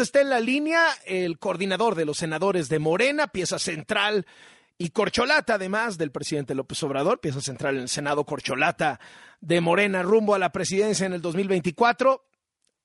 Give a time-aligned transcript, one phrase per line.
[0.00, 4.26] Está en la línea el coordinador de los senadores de Morena, pieza central
[4.78, 9.00] y corcholata, además del presidente López Obrador, pieza central en el Senado, corcholata
[9.40, 12.24] de Morena, rumbo a la presidencia en el 2024.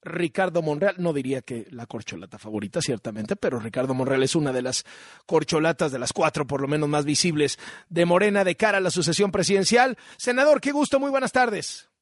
[0.02, 4.64] Ricardo Monreal, no diría que la corcholata favorita, ciertamente, pero Ricardo Monreal es una de
[4.64, 4.84] las
[5.28, 7.60] corcholatas, de las cuatro por lo menos más visibles
[7.90, 10.00] de Morena de cara a la sucesión presidencial.
[10.18, 11.93] Senador, qué gusto, muy buenas tardes.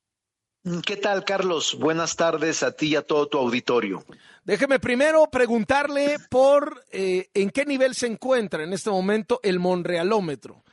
[0.85, 1.75] ¿Qué tal, Carlos?
[1.79, 4.05] Buenas tardes a ti y a todo tu auditorio.
[4.43, 10.63] Déjeme primero preguntarle por eh, en qué nivel se encuentra en este momento el Monrealómetro,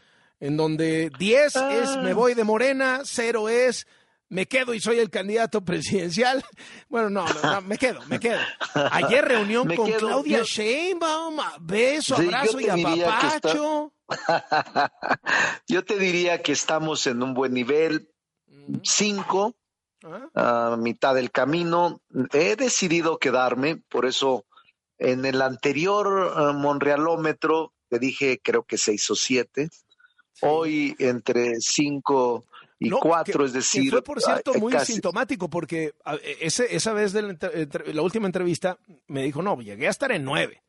[0.41, 3.87] en donde 10 es me voy de Morena, 0 es
[4.29, 6.45] me quedo y soy el candidato presidencial.
[6.91, 8.41] Bueno, no, no, me quedo, me quedo.
[8.93, 13.95] Ayer reunión con Claudia Sheinbaum, beso, abrazo y apapacho.
[15.67, 18.11] yo te diría que estamos en un buen nivel,
[18.83, 19.58] 5
[20.35, 22.01] a mitad del camino.
[22.33, 24.45] He decidido quedarme, por eso
[24.99, 29.71] en el anterior uh, Monrealómetro te dije creo que seis o siete.
[30.41, 32.45] Hoy entre cinco
[32.79, 33.91] y cuatro, es decir.
[33.91, 35.95] fue, por cierto, muy sintomático, porque
[36.41, 37.37] ese, esa vez de
[37.93, 38.79] la, última entrevista
[39.09, 40.63] me dijo, no, llegué a estar en nueve.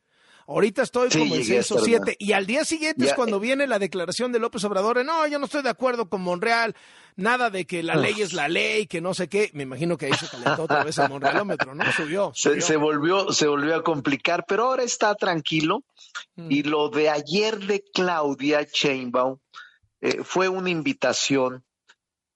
[0.50, 2.16] Ahorita estoy como en seis o siete.
[2.18, 5.04] Y al día siguiente es cuando viene la declaración de López Obrador.
[5.04, 6.74] No, yo no estoy de acuerdo con Monreal.
[7.14, 9.50] Nada de que la ley es la ley, que no sé qué.
[9.54, 11.84] Me imagino que ahí se calentó otra vez el Monrealómetro, ¿no?
[11.92, 12.32] Subió.
[12.34, 15.84] Se, volvió, se volvió a complicar, pero ahora está tranquilo.
[16.34, 16.50] Mm.
[16.50, 19.38] Y lo de ayer de Claudia Chainbaum
[20.00, 21.62] eh, fue una invitación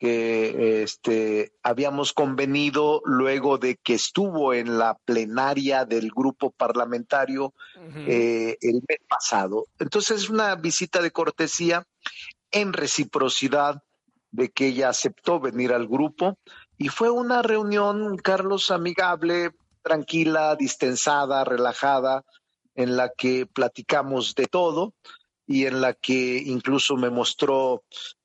[0.04, 7.54] que este, habíamos convenido luego de que estuvo en la plenaria del grupo parlamentario
[8.06, 9.64] eh, el mes pasado.
[9.78, 11.86] Entonces, una visita de cortesía
[12.50, 13.82] en reciprocidad
[14.30, 16.36] de que ella aceptó venir al grupo
[16.76, 22.26] y fue una reunión, Carlos, amigable, tranquila, distensada, relajada,
[22.74, 24.92] en la que platicamos de todo
[25.46, 27.84] y en la que incluso me mostró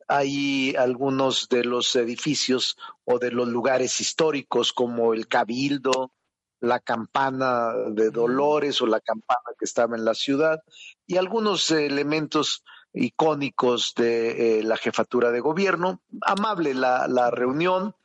[0.09, 6.11] hay algunos de los edificios o de los lugares históricos como el Cabildo,
[6.59, 10.63] la campana de Dolores o la campana que estaba en la ciudad
[11.05, 16.01] y algunos elementos icónicos de eh, la jefatura de gobierno.
[16.21, 17.95] Amable la, la reunión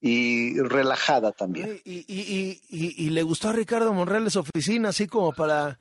[0.00, 1.80] y relajada también.
[1.84, 5.78] Y, y, y, y, le gustó a Ricardo Monreal su oficina, así como para...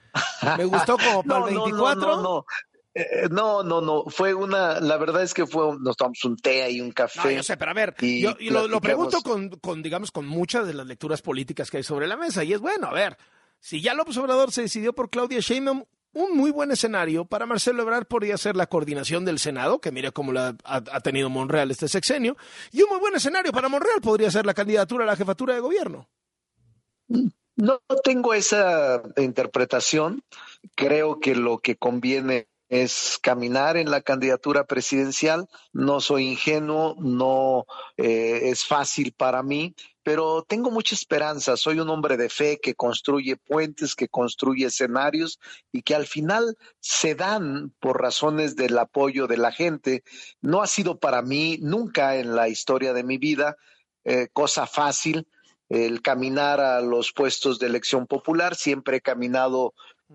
[0.57, 1.95] Me gustó como para el 24.
[1.95, 2.45] no, no, no.
[2.95, 6.69] Eh, no, no, no, fue una, la verdad es que fue, nos tomamos un té
[6.69, 7.21] y un café.
[7.23, 10.67] No, yo sé, pero a ver, yo, lo, lo, pregunto con, con, digamos, con muchas
[10.67, 13.17] de las lecturas políticas que hay sobre la mesa, y es bueno, a ver,
[13.59, 17.81] si ya López Obrador se decidió por Claudia Sheinbaum, un muy buen escenario para Marcelo
[17.81, 21.71] Ebrard podría ser la coordinación del Senado, que mire cómo la ha, ha, tenido Monreal
[21.71, 22.37] este sexenio,
[22.71, 25.61] y un muy buen escenario para Monreal podría ser la candidatura a la jefatura de
[25.61, 26.07] gobierno.
[27.55, 30.23] No tengo esa interpretación.
[30.75, 35.47] Creo que lo que conviene es caminar en la candidatura presidencial.
[35.73, 37.67] No soy ingenuo, no
[37.97, 41.55] eh, es fácil para mí, pero tengo mucha esperanza.
[41.55, 45.39] Soy un hombre de fe que construye puentes, que construye escenarios
[45.71, 50.03] y que al final se dan por razones del apoyo de la gente.
[50.41, 53.55] No ha sido para mí nunca en la historia de mi vida
[54.03, 55.27] eh, cosa fácil
[55.69, 58.55] el caminar a los puestos de elección popular.
[58.55, 59.73] Siempre he caminado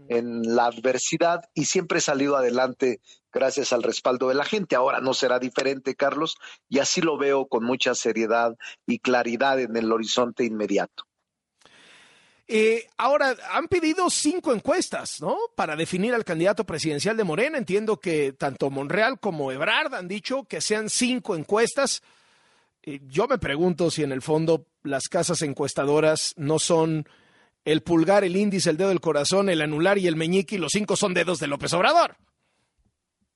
[0.09, 3.01] en la adversidad y siempre he salido adelante
[3.33, 4.77] gracias al respaldo de la gente.
[4.77, 6.37] Ahora no será diferente, Carlos,
[6.69, 11.05] y así lo veo con mucha seriedad y claridad en el horizonte inmediato.
[12.51, 15.37] Eh, ahora, han pedido cinco encuestas, ¿no?
[15.55, 17.59] Para definir al candidato presidencial de Morena.
[17.59, 22.03] Entiendo que tanto Monreal como Ebrard han dicho que sean cinco encuestas.
[22.83, 27.07] Eh, yo me pregunto si en el fondo las casas encuestadoras no son
[27.73, 30.73] el pulgar, el índice, el dedo del corazón, el anular y el meñique, y los
[30.73, 32.17] cinco son dedos de López Obrador.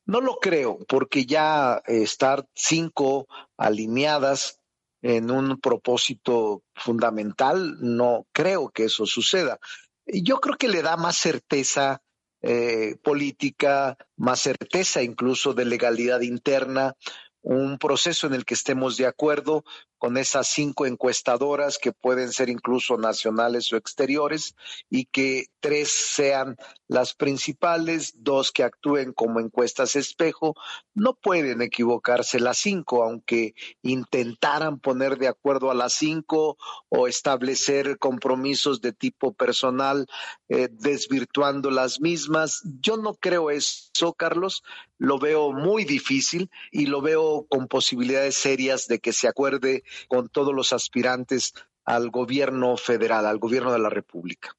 [0.06, 3.26] No lo creo, porque ya estar cinco
[3.58, 4.58] alineadas
[5.02, 9.58] en un propósito fundamental, no creo que eso suceda.
[10.06, 12.02] Yo creo que le da más certeza
[12.40, 16.94] eh, política, más certeza incluso de legalidad interna,
[17.42, 19.64] un proceso en el que estemos de acuerdo
[20.02, 24.56] con esas cinco encuestadoras que pueden ser incluso nacionales o exteriores
[24.90, 26.56] y que tres sean
[26.88, 30.56] las principales, dos que actúen como encuestas espejo.
[30.92, 36.58] No pueden equivocarse las cinco, aunque intentaran poner de acuerdo a las cinco
[36.88, 40.08] o establecer compromisos de tipo personal
[40.48, 42.60] eh, desvirtuando las mismas.
[42.80, 44.64] Yo no creo eso, Carlos.
[44.98, 50.28] Lo veo muy difícil y lo veo con posibilidades serias de que se acuerde con
[50.28, 51.54] todos los aspirantes
[51.84, 54.56] al gobierno federal, al gobierno de la República.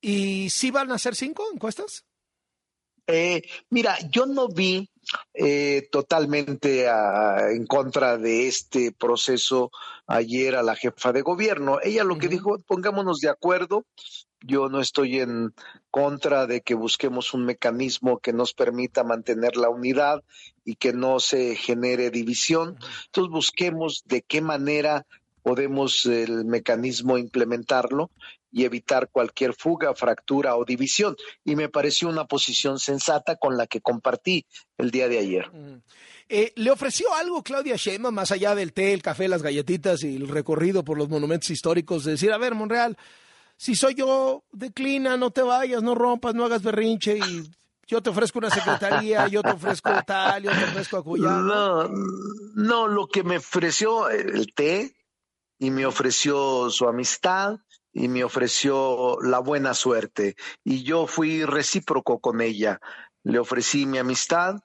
[0.00, 2.04] ¿Y si van a ser cinco encuestas?
[3.06, 4.90] Eh, mira, yo no vi
[5.32, 9.70] eh, totalmente en contra de este proceso
[10.06, 11.78] ayer a la jefa de gobierno.
[11.82, 13.84] Ella lo que dijo, pongámonos de acuerdo.
[14.42, 15.54] Yo no estoy en
[15.90, 20.22] contra de que busquemos un mecanismo que nos permita mantener la unidad
[20.64, 22.76] y que no se genere división.
[23.06, 25.06] Entonces busquemos de qué manera
[25.42, 28.10] podemos el mecanismo implementarlo
[28.50, 31.14] y evitar cualquier fuga, fractura o división.
[31.44, 34.46] Y me pareció una posición sensata con la que compartí
[34.76, 35.52] el día de ayer.
[35.52, 35.82] Mm.
[36.28, 40.16] Eh, ¿Le ofreció algo Claudia Sheinbaum más allá del té, el café, las galletitas y
[40.16, 42.04] el recorrido por los monumentos históricos?
[42.04, 42.96] De decir, a ver, Monreal,
[43.56, 47.50] si soy yo, declina, no te vayas, no rompas, no hagas berrinche y
[47.86, 51.40] yo te ofrezco una secretaría, yo te ofrezco tal, yo te ofrezco acullado.
[51.40, 51.88] No,
[52.54, 54.96] no, lo que me ofreció el té
[55.58, 57.58] y me ofreció su amistad
[57.92, 62.80] y me ofreció la buena suerte y yo fui recíproco con ella.
[63.22, 64.56] Le ofrecí mi amistad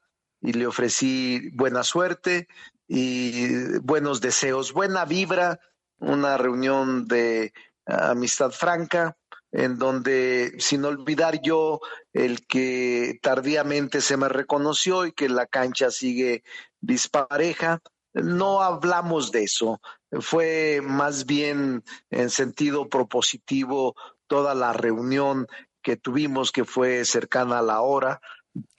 [0.42, 2.48] y le ofrecí buena suerte
[2.88, 5.60] y buenos deseos, buena vibra,
[6.00, 7.54] una reunión de
[7.92, 9.18] amistad franca
[9.52, 11.82] en donde sin olvidar yo
[12.14, 16.44] el que tardíamente se me reconoció y que la cancha sigue
[16.80, 17.82] dispareja,
[18.14, 19.82] no hablamos de eso,
[20.20, 23.96] fue más bien en sentido propositivo
[24.28, 25.48] toda la reunión
[25.82, 28.22] que tuvimos que fue cercana a la hora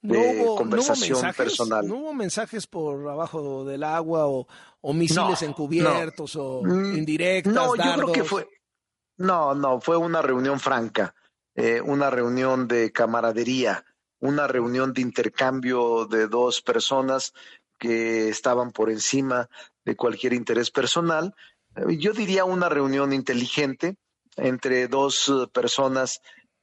[0.02, 1.86] de conversación personal.
[1.86, 4.46] ¿No hubo mensajes por abajo del agua o,
[4.92, 7.52] misiles encubiertos o mm, indirectos?
[7.52, 8.48] No, yo creo que fue.
[9.16, 11.14] No, no, fue una reunión franca,
[11.54, 13.84] eh, una reunión de camaradería,
[14.20, 17.32] una reunión de intercambio de dos personas
[17.78, 19.48] que estaban por encima
[19.84, 21.34] de cualquier interés personal.
[21.76, 23.96] Eh, yo diría una reunión inteligente
[24.36, 26.20] entre dos eh, personas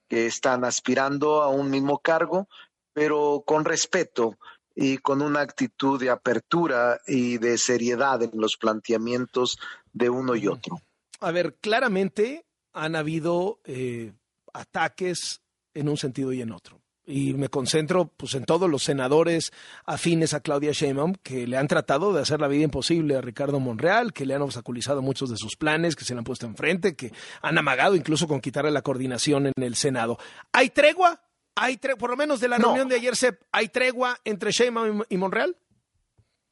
[0.08, 2.48] que están aspirando a un mismo cargo,
[2.94, 4.38] pero con respeto
[4.76, 9.60] y con una actitud de apertura y de seriedad en los planteamientos
[9.94, 10.82] de uno y otro.
[11.20, 14.14] A ver, claramente han habido eh,
[14.54, 15.42] ataques
[15.74, 19.52] en un sentido y en otro y me concentro pues en todos los senadores
[19.86, 23.60] afines a Claudia Sheinbaum que le han tratado de hacer la vida imposible a Ricardo
[23.60, 26.96] Monreal, que le han obstaculizado muchos de sus planes, que se le han puesto enfrente,
[26.96, 27.12] que
[27.42, 30.20] han amagado incluso con quitarle la coordinación en el Senado.
[30.54, 31.20] ¿Hay tregua?
[31.56, 33.14] ¿Hay por lo menos de la reunión de ayer,
[33.52, 35.58] ¿hay tregua entre Sheinbaum y Monreal?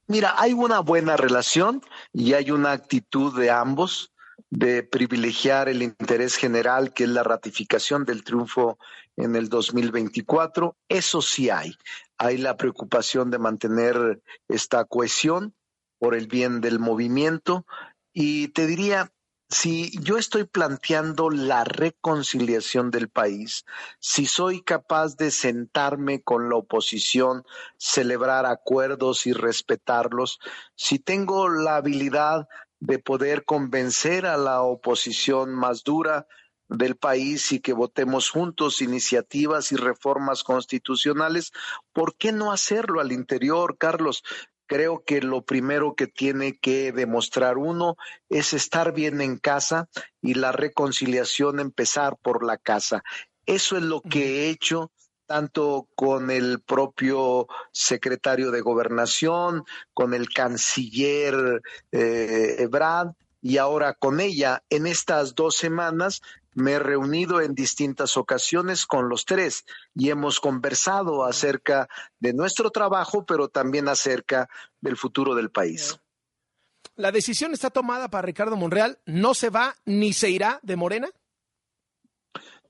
[0.08, 4.12] Mira, hay una buena relación y hay una actitud de ambos
[4.50, 8.78] de privilegiar el interés general, que es la ratificación del triunfo
[9.16, 10.78] en el 2024.
[10.88, 11.76] Eso sí hay.
[12.18, 15.54] Hay la preocupación de mantener esta cohesión
[16.00, 17.66] por el bien del movimiento.
[18.14, 19.12] Y te diría,
[19.50, 23.66] si yo estoy planteando la reconciliación del país,
[24.00, 27.46] si soy capaz de sentarme con la oposición,
[27.78, 30.40] celebrar acuerdos y respetarlos,
[30.76, 32.48] si tengo la habilidad
[32.80, 36.28] de poder convencer a la oposición más dura
[36.70, 41.52] del país y que votemos juntos iniciativas y reformas constitucionales.
[41.94, 44.24] ¿Por qué no hacerlo al interior, Carlos?
[44.68, 47.96] Creo que lo primero que tiene que demostrar uno
[48.28, 49.88] es estar bien en casa
[50.22, 53.02] y la reconciliación empezar por la casa.
[53.46, 54.92] Eso es lo que he hecho
[55.28, 62.68] tanto con el propio secretario de gobernación, con el canciller eh,
[63.42, 64.64] y ahora con ella.
[64.70, 66.22] En estas dos semanas
[66.56, 71.88] me he reunido en distintas ocasiones con los tres y hemos conversado acerca
[72.20, 74.50] de nuestro trabajo, pero también acerca
[74.82, 76.00] del futuro del país.
[76.96, 78.98] ¿La decisión está tomada para Ricardo Monreal?
[79.06, 81.10] ¿No se va ni se irá de Morena?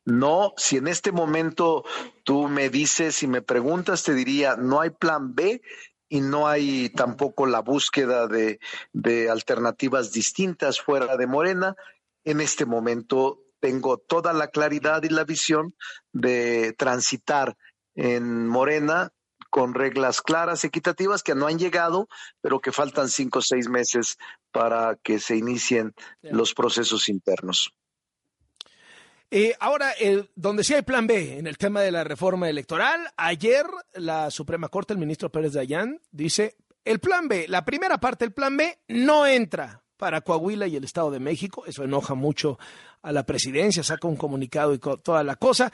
[0.07, 1.83] No, si en este momento
[2.23, 5.61] tú me dices y me preguntas, te diría, no hay plan B
[6.07, 8.61] y no hay tampoco la búsqueda de,
[8.93, 11.75] de alternativas distintas fuera de Morena.
[12.23, 15.75] En este momento tengo toda la claridad y la visión
[16.13, 17.57] de transitar
[17.93, 19.11] en Morena
[19.49, 22.07] con reglas claras, equitativas, que no han llegado,
[22.39, 24.15] pero que faltan cinco o seis meses
[24.53, 27.73] para que se inicien los procesos internos.
[29.29, 29.93] Eh, ahora,
[30.36, 34.69] donde sí hay plan B en el tema de la reforma electoral, ayer la Suprema
[34.69, 36.55] Corte, el ministro Pérez Dayán, dice,
[36.86, 40.86] el plan B, la primera parte del plan B no entra para Coahuila y el
[40.86, 41.65] Estado de México.
[41.65, 42.57] Eso enoja mucho
[43.01, 45.72] a la presidencia, saca un comunicado y toda la cosa.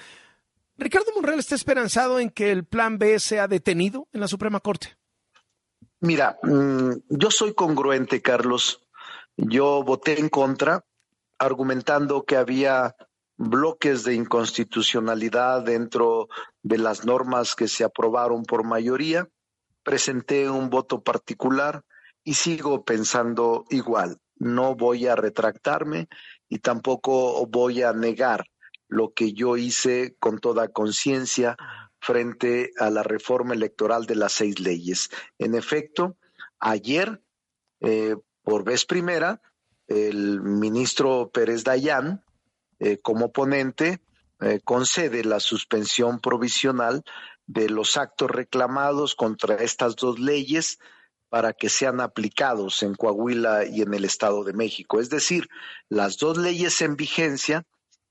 [0.77, 4.97] Ricardo Monreal está esperanzado en que el plan B sea detenido en la Suprema Corte.
[5.99, 8.81] Mira, mm, yo soy congruente, Carlos.
[9.37, 10.83] Yo voté en contra,
[11.37, 12.95] argumentando que había
[13.37, 16.27] bloques de inconstitucionalidad dentro
[16.61, 19.27] de las normas que se aprobaron por mayoría.
[19.83, 21.83] Presenté un voto particular
[22.23, 24.17] y sigo pensando igual.
[24.37, 26.07] No voy a retractarme
[26.49, 28.45] y tampoco voy a negar
[28.87, 31.57] lo que yo hice con toda conciencia
[31.99, 35.09] frente a la reforma electoral de las seis leyes.
[35.39, 36.17] En efecto,
[36.59, 37.21] ayer,
[37.79, 39.41] eh, por vez primera,
[39.87, 42.23] el ministro Pérez Dayán,
[42.83, 44.01] eh, como ponente,
[44.41, 47.03] eh, concede la suspensión provisional
[47.47, 50.79] de los actos reclamados contra estas dos leyes
[51.29, 54.99] para que sean aplicados en Coahuila y en el Estado de México.
[54.99, 55.47] Es decir,
[55.87, 57.65] las dos leyes en vigencia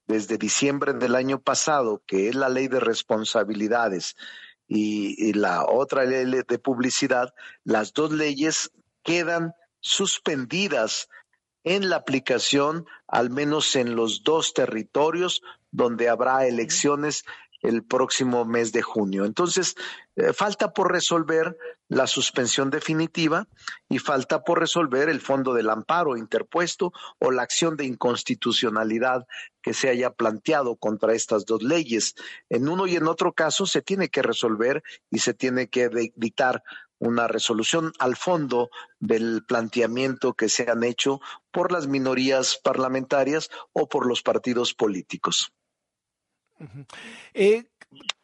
[0.07, 4.17] desde diciembre del año pasado, que es la ley de responsabilidades
[4.67, 8.71] y, la otra ley de publicidad, las dos leyes
[9.03, 11.11] quedan suspendidas
[11.65, 17.25] en la aplicación, al menos en los dos territorios donde habrá elecciones
[17.63, 19.25] el próximo mes de junio.
[19.25, 19.77] Entonces,
[20.17, 21.57] eh, falta por resolver
[21.89, 23.47] la suspensión definitiva
[23.89, 29.27] y falta por resolver el fondo del amparo interpuesto o la acción de inconstitucionalidad
[29.63, 32.15] que se haya planteado contra estas dos leyes.
[32.51, 36.65] En uno y en otro caso se tiene que resolver y se tiene que dictar
[37.03, 43.89] una resolución al fondo del planteamiento que se han hecho por las minorías parlamentarias o
[43.89, 45.53] por los partidos políticos.
[47.35, 47.65] Eh,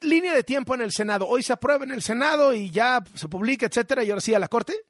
[0.01, 1.27] línea de tiempo en el Senado.
[1.27, 4.39] Hoy se aprueba en el Senado y ya se publica, etcétera, y ahora sí a
[4.39, 4.88] la Corte.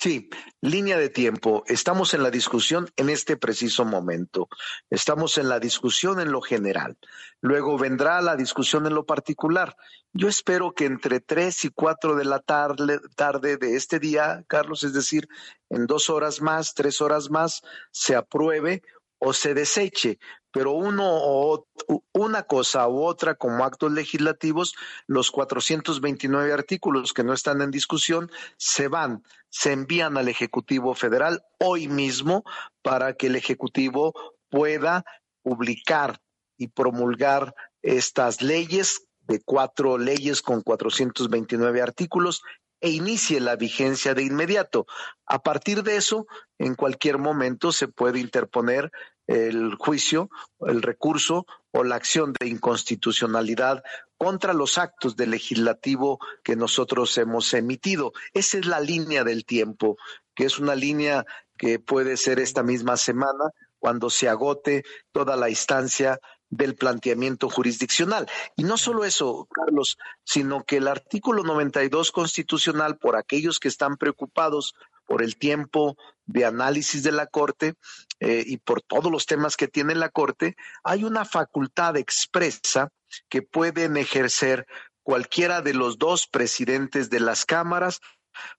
[0.00, 1.64] Sí, línea de tiempo.
[1.66, 4.48] Estamos en la discusión en este preciso momento.
[4.90, 6.96] Estamos en la discusión en lo general.
[7.40, 9.74] Luego vendrá la discusión en lo particular.
[10.12, 14.84] Yo espero que entre tres y cuatro de la tarde, tarde de este día, Carlos,
[14.84, 15.28] es decir,
[15.68, 18.82] en dos horas más, tres horas más, se apruebe
[19.18, 20.18] o se deseche,
[20.50, 21.66] pero uno o
[22.12, 24.74] una cosa u otra como actos legislativos,
[25.06, 31.42] los 429 artículos que no están en discusión se van, se envían al Ejecutivo Federal
[31.58, 32.44] hoy mismo
[32.82, 34.14] para que el Ejecutivo
[34.48, 35.04] pueda
[35.42, 36.20] publicar
[36.56, 42.42] y promulgar estas leyes de cuatro leyes con 429 artículos
[42.80, 44.86] e inicie la vigencia de inmediato.
[45.26, 46.26] A partir de eso,
[46.58, 48.90] en cualquier momento se puede interponer
[49.26, 50.30] el juicio,
[50.60, 53.82] el recurso o la acción de inconstitucionalidad
[54.16, 58.12] contra los actos del legislativo que nosotros hemos emitido.
[58.32, 59.98] Esa es la línea del tiempo,
[60.34, 65.50] que es una línea que puede ser esta misma semana cuando se agote toda la
[65.50, 66.18] instancia
[66.50, 68.28] del planteamiento jurisdiccional.
[68.56, 73.96] Y no solo eso, Carlos, sino que el artículo 92 constitucional, por aquellos que están
[73.96, 74.74] preocupados
[75.06, 77.74] por el tiempo de análisis de la Corte
[78.20, 82.90] eh, y por todos los temas que tiene la Corte, hay una facultad expresa
[83.30, 84.66] que pueden ejercer
[85.02, 88.00] cualquiera de los dos presidentes de las cámaras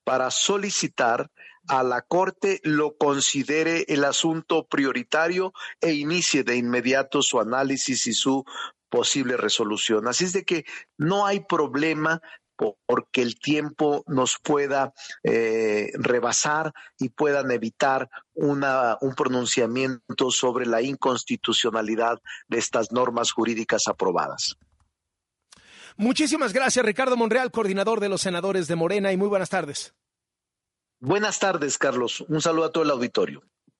[0.03, 1.29] para solicitar
[1.67, 8.13] a la Corte lo considere el asunto prioritario e inicie de inmediato su análisis y
[8.13, 8.43] su
[8.89, 10.07] posible resolución.
[10.07, 10.65] Así es de que
[10.97, 12.21] no hay problema
[12.85, 14.93] porque el tiempo nos pueda
[15.23, 23.83] eh, rebasar y puedan evitar una, un pronunciamiento sobre la inconstitucionalidad de estas normas jurídicas
[23.87, 24.57] aprobadas.
[25.99, 29.93] Muchísimas gracias, Ricardo Monreal, coordinador de los senadores de Morena, y muy buenas tardes.
[31.01, 32.21] Buenas tardes, Carlos.
[32.29, 33.43] Un saludo a todo el auditorio.